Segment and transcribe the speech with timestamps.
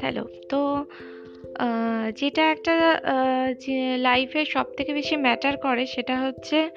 [0.00, 0.84] Hello তো
[2.16, 3.00] যেটা একটা
[3.96, 6.70] লাইফে সব থেকে বেশি ম্যাটার করে সেটা হচ্ছে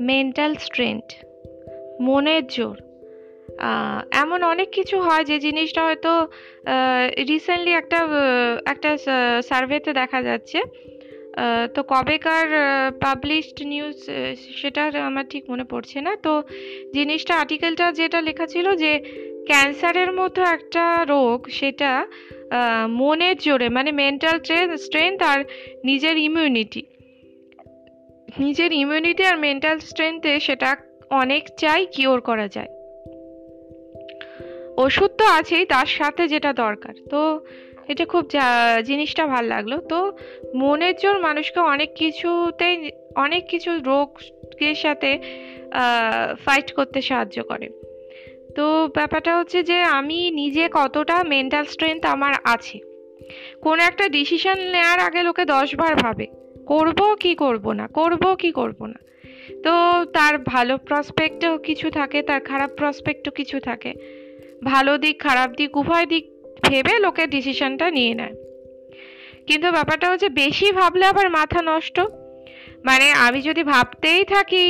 [0.00, 1.04] মেন্টাল স্ট্রেংথ
[2.00, 2.76] মনের জোর।
[4.12, 6.28] এমন অনেক কিছু হয় যে জিনিসটা হয়তো
[7.28, 8.06] রিসেন্টলি একটা
[8.66, 8.98] একটা
[9.42, 10.62] সার্ভেতে দেখা যাচ্ছে।
[11.74, 12.46] তো কবেকার
[13.00, 13.98] পাবলিশড নিউজ
[14.62, 16.42] সেটা আমার ঠিক মনে পড়ছে না। তো
[16.94, 18.92] জিনিসটা আর্টিকেলটা যেটা লেখা ছিল যে,
[19.46, 22.06] ক্যান্সারের মতো একটা রোগ সেটা
[22.90, 24.36] মনের জোরে মানে মেন্টাল
[24.76, 25.40] স্ট্রেংথ আর
[25.84, 26.82] নিজের ইমিউনিটি
[28.38, 30.76] নিজের ইমিউনিটি আর মেন্টাল স্ট্রেংথে সেটা
[31.10, 32.70] অনেক চাই কিওর করা যায়।
[34.76, 37.20] ওষুধ তো আছেই, তার সাথে যেটা দরকার। তো
[37.92, 38.24] এটা খুব
[38.88, 39.98] জিনিসটা ভালো লাগল। তো
[40.62, 42.76] মনের জোর মানুষকে অনেক কিছুতেই,
[43.24, 45.10] অনেক কিছু রোগের সাথে
[46.44, 47.66] ফাইট করতে সাহায্য করে।
[48.56, 52.76] তো ব্যাপারটা হচ্ছে যে আমি নিজে কতটা মেন্টাল স্ট্রেংথ আমার আছে।
[53.64, 56.26] কোনো একটা ডিসিশন নেওয়ার আগে লোকে দশবার ভাবে,
[56.72, 57.86] করব কি করব না?
[57.98, 58.98] করব কি করব না?
[59.64, 59.72] তো
[60.16, 63.92] তার ভালো প্রসপেক্টও কিছু থাকে, তার খারাপ প্রসপেক্টও কিছু থাকে।
[64.64, 66.24] ভালো দিক, খারাপ দিক, উভয় দিক
[66.62, 68.34] ভেবে লোকে ডিসিশনটা নিয়ে নেয়।
[69.48, 71.96] কিন্তু ব্যাপারটা হচ্ছে বেশি ভাবলে আবার মাথা নষ্ট।
[72.88, 74.66] মানে আমি যদি ভাবতেই থাকি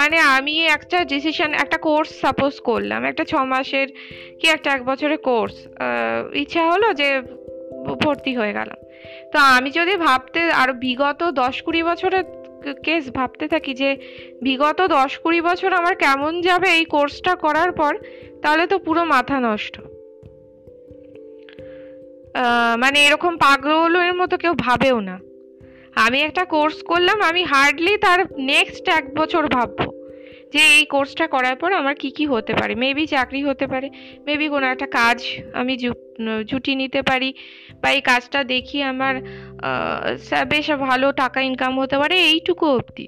[0.00, 3.88] মানে আমি একটা ডিসিশন একটা কোর্স সাপোজ করলাম, একটা ছ মাসের
[4.40, 5.54] কি একটা এক বছরের কোর্স
[6.42, 7.08] ইচ্ছা হলো যে
[8.02, 8.78] ভর্তি হয়ে গেলাম।
[9.32, 12.24] তো আমি যদি ভাবতে, আর বিগত দশ কুড়ি বছরের
[12.86, 13.90] কেস ভাবতে থাকি যে
[14.46, 17.92] বিগত দশ কুড়ি বছর আমার কেমন যাবে এই কোর্সটা করার পর,
[18.42, 19.74] তাহলে তো পুরো মাথা নষ্ট।
[22.82, 25.16] মানে এরকম পাগলের মতো কেউ ভাবেও না।
[26.04, 28.20] আমি একটা কোর্স করলাম, আমি হার্ডলি তার
[28.52, 29.86] নেক্সট এক বছর ভাববো
[30.52, 33.88] যে এই কোর্সটা করার পর আমার কি কি হতে পারে। মেবি চাকরি হতে পারে
[34.26, 35.18] মেবি কোনো একটা কাজ
[35.60, 35.74] আমি
[36.50, 37.30] জুটি নিতে পারি
[37.80, 39.14] বা এই কাজটা দেখি আমার
[40.52, 43.06] বেশ ভালো টাকা ইনকাম হতে পারে, এইটুকু অবধি।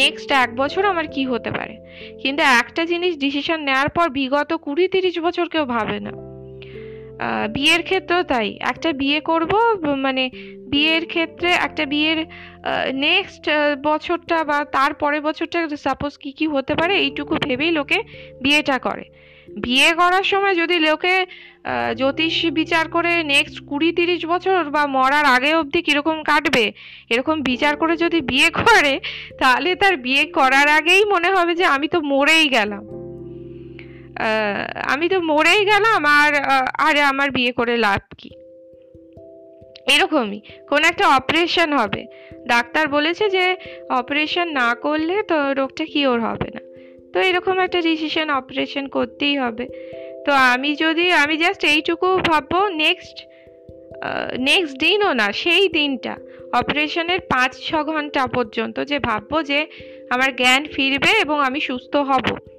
[0.00, 1.74] নেক্সট এক বছর আমার কি হতে পারে?
[2.22, 6.12] কিন্তু একটা জিনিস ডিসিশন নেওয়ার পর বিগত কুড়ি তিরিশ বছর কেউ ভাবে না।
[7.54, 9.52] বিয়ের ক্ষেত্রেও তাই। একটা বিয়ে করব
[10.06, 10.24] মানে
[10.72, 12.20] বিয়ের ক্ষেত্রে একটা বিয়ের
[13.06, 13.44] নেক্সট
[13.82, 17.98] বছরটা বা তার পরের বছরটা সাপোজ কি কি হতে পারে এইটুকু ভেবেই লোকে
[18.42, 19.04] বিয়েটা করে।
[19.48, 21.14] বিয়ে করার সময় যদি লোকে
[21.96, 26.64] জ্যোতিষ বিচার করে নেক্সট কুড়ি তিরিশ বছর বা মরার আগে অবধি কীরকম কাটবে,
[27.10, 28.94] এরকম বিচার করে যদি বিয়ে করে,
[29.38, 33.03] তাহলে তার বিয়ে করার আগেই মনে হবে যে আমি তো মরেই গেলাম।
[34.84, 36.34] আমি তো মরেই গেলাম আর
[36.78, 38.30] আরে আমার বিয়ে করে লাভ কি?
[39.94, 42.06] এরকমই, কোন একটা অপারেশন হবে।
[42.46, 43.56] ডাক্তার বলেছে যে
[43.90, 46.60] অপারেশন না করলে তো রোগটা কিওর হবে না।
[47.12, 49.68] তো এরকম একটা ডিসিশন অপারেশন করতেই হবে।
[50.26, 53.16] তো আমি যদি, আমি জাস্ট এইটুকু ভাববো নেক্সট
[54.38, 56.16] নেক্সট দিনও না, সেই দিনটা
[56.52, 59.66] অপারেশনের পাঁচ ছ ঘণ্টা পর্যন্ত যে ভাববো যে,
[60.10, 62.53] আমার জ্ঞান ফিরবে এবং আমি সুস্থ হব।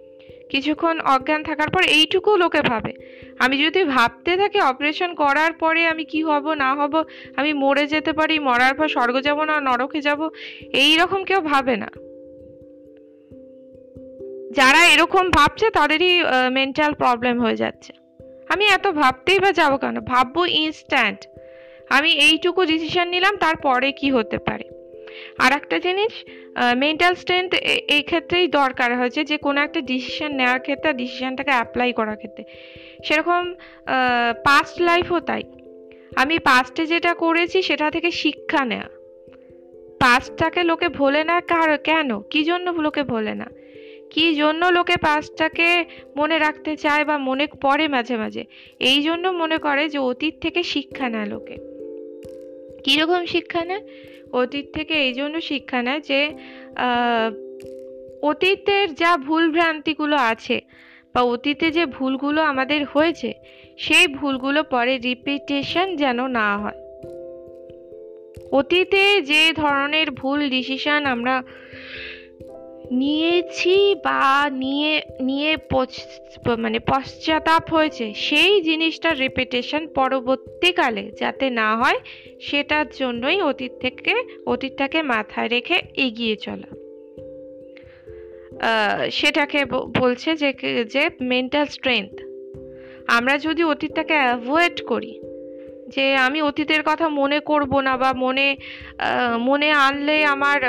[0.49, 2.93] কিছুক্ষণ অজ্ঞান থাকার পর এইটুকু লোকে ভাবে।
[3.39, 6.93] আমি যদি ভাবতে থাকি অপারেশন করার পরে আমি কি হব, না হব,
[7.35, 10.29] আমি মরে যেতে পারি, মরার পর স্বর্গ যাব না, নরকে যাব,
[10.73, 11.89] এই রকম কেউ ভাবে না।
[14.51, 16.11] যারা এরকম ভাবছে তাদেরই
[16.51, 17.93] মেন্টাল প্রবলেম হয়ে যাচ্ছে।
[18.49, 19.99] আমি এত ভাবতেই বা যাব কেন?
[19.99, 21.19] ভাববো ইনস্ট্যান্ট
[21.89, 24.65] আমি এইটুকু ডিসিশন নিলাম, তারপরে কি হতে পারে?
[25.43, 26.13] আর একটা জিনিস
[26.83, 27.51] মেন্টাল স্ট্রেংথ
[27.95, 32.43] এই ক্ষেত্রেই দরকার হয়েছে যে কোনো একটা ডিসিশন নেওয়ার ক্ষেত্রে ডিসিশনটাকে অ্যাপ্লাই করার ক্ষেত্রে।
[33.05, 33.43] সেরকম
[34.47, 35.43] পাস্ট লাইফও তাই।
[36.21, 38.89] আমি পাস্টে যেটা করেছি সেটা থেকে শিক্ষা নেওয়া
[40.03, 42.09] পাস্টটাকে লোকে ভোলে না কার, কেন?
[42.31, 43.47] কি জন্য লোকে ভোলে না?
[44.13, 45.69] কি জন্য লোকে পাস্টটাকে
[46.17, 48.43] মনে রাখতে চায় বা মনে পড়ে মাঝে মাঝে?
[48.89, 51.55] এই জন্য মনে করে যে অতীত থেকে শিক্ষা নেয় লোকে।
[52.85, 53.83] কীরকম শিক্ষা নেয়?
[54.31, 56.19] অতীত থেকে এই জন্য শিক্ষা নেয় যে
[58.21, 60.57] অতীতের যা ভুল ভ্রান্তিগুলো আছে
[61.13, 63.29] বা অতীতে যে ভুলগুলো আমাদের হয়েছে,
[63.77, 66.79] সেই ভুলগুলো পরে রিপিটেশন যেন না হয়।
[68.51, 71.35] অতীতে যে ধরনের ভুল ডিসিশন আমরা
[72.91, 75.57] নিয়েছি বা নিয়ে নিয়ে
[76.57, 81.99] মানে পশ্চাতাপ হয়েছে, সেই জিনিসটার রিপিটেশন পরবর্তীকালে যাতে না হয়,
[82.41, 84.13] সেটার জন্যই অতীত থেকে,
[84.45, 86.69] অতীতটাকে মাথায় রেখে এগিয়ে চলা।
[89.11, 89.65] সেটাকে
[89.99, 90.53] বলছে যে
[90.83, 92.11] যে মেন্টাল স্ট্রেংথ
[93.07, 95.19] আমরা যদি অতীতটাকে অ্যাভয়েড করি,
[95.95, 98.57] যে আমি অতীতের কথা মনে করব না বা মনে
[99.39, 100.59] মনে আনলে আমার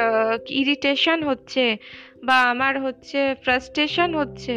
[0.49, 1.77] ইরিটেশন হচ্ছে
[2.23, 4.55] বা আমার হচ্ছে ফ্রাস্ট্রেশন হচ্ছে,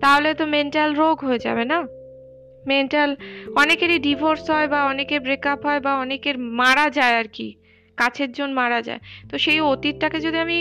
[0.00, 1.78] তাহলে তো মেন্টাল রোগ হয়ে যাবে না?
[2.64, 3.10] মেন্টাল
[3.62, 7.48] অনেকেরই ডিভোর্স হয় বা অনেকের ব্রেকআপ হয় বা অনেকের মারা যায় আর কি,
[7.98, 9.00] কাছের জন মারা যায়।
[9.30, 10.58] তো সেই অতীতটাকে যদি আমি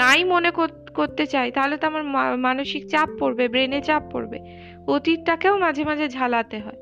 [0.00, 0.50] নাই মনে
[0.98, 2.04] করতে চাই, তাহলে তো আমার
[2.46, 4.38] মানসিক চাপ পড়বে ব্রেনে চাপ পড়বে।
[4.86, 6.78] অতীতটাকেও মাঝে মাঝে ঝালাতে হয়,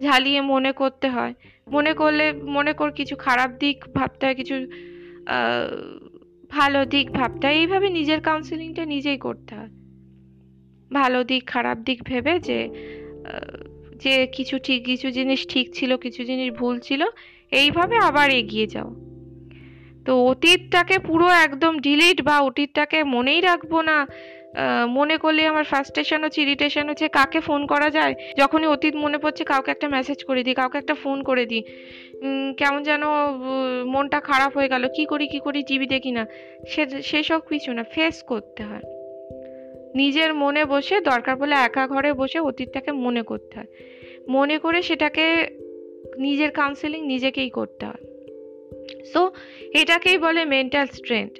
[0.00, 1.34] ঝালিয়ে মনে করতে হয়।
[1.66, 4.54] মনে করলে, মনে কর কিছু খারাপ দিক, ভাবতে হয় কিছু
[6.52, 9.72] ভালো দিক ভাবটা এইভাবে নিজের কাউন্সিলিংটা নিজেই করতে হয়।
[10.92, 12.58] ভালো দিক, খারাপ দিক ভেবে যে
[14.02, 17.02] যে কিছু ঠিক, কিছু জিনিস ঠিক ছিল, কিছু জিনিস ভুল ছিল,
[17.50, 18.90] এইভাবে আবার এগিয়ে যাও।
[20.04, 24.06] তো অতীতটাকে পুরো একদম ডিলিট বা অতীতটাকে মনেই রাখব না।
[24.88, 28.14] মনে করলে আমার ফার্স্টেশন হচ্ছে ইরিটেশন হচ্ছে, কাকে ফোন করা যায়?
[28.38, 31.62] যখনই অতীত মনে পড়ছে, কাউকে একটা মেসেজ করে দিই, কাউকে একটা ফোন করে দিই।
[32.58, 33.02] কেমন যেন
[33.86, 36.26] মনটা খারাপ হয়ে গেল, কি করি কি করি টিভি দেখি না।
[36.68, 38.82] সে, সেসব কিছু না ফেস করতে হয়।
[39.94, 43.66] নিজের মনে বসে, দরকার পড়লে একা ঘরে বসে অতীতটাকে মনে করতে হয়।
[44.28, 45.46] মনে করে সেটাকে
[46.18, 48.04] নিজের কাউন্সেলিং নিজেকেই করতে হয়।
[49.12, 49.30] সো
[49.74, 51.32] এটাকেই বলে মেন্টাল স্ট্রেংথ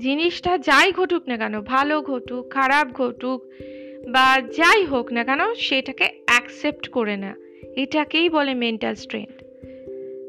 [0.00, 3.40] জিনিসটা যাই ঘটুক না কেন, ভালো ঘটুক, খারাপ ঘটুক
[4.08, 7.36] বা যাই হোক না কেন, সেটাকে অ্যাকসেপ্ট করে না।
[7.76, 9.42] এটাকেই বলে মেন্টাল স্ট্রেংথ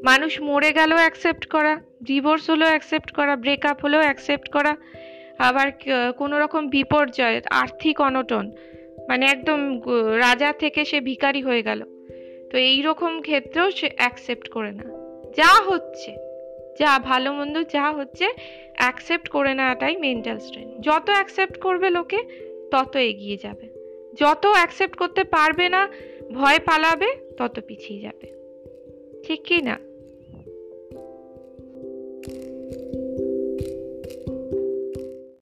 [0.04, 1.74] মানুষ মরে গেলেও অ্যাকসেপ্ট করা
[2.04, 4.75] ডিভোর্স হলেও অ্যাকসেপ্ট করা ব্রেকআপ হলেও অ্যাকসেপ্ট করা,
[5.39, 5.68] আবার
[6.18, 8.51] কোনো রকম বিপর্যয়, আর্থিক অনটন
[9.10, 9.60] মানে একদম
[10.18, 11.83] রাজা থেকে সে ভিকারি হয়ে গেল।
[12.51, 14.83] তো এই রকম ক্ষেত্রেও সে অ্যাকসেপ্ট করে না।
[15.38, 16.29] যা হচ্ছে।
[16.80, 18.26] যা ভালো মন্দ যা হচ্ছে
[18.76, 22.20] অ্যাকসেপ্ট করে নেওয়াটাই মেন্টাল স্ট্রেন যত অ্যাকসেপ্ট করবে লোকে,
[22.72, 23.68] তত এগিয়ে যাবে।
[24.20, 25.88] যত অ্যাকসেপ্ট করতে পারবে না,
[26.34, 28.28] ভয় পালাবে, তত পিছিয়ে যাবে।
[29.28, 29.88] ঠিক কি না?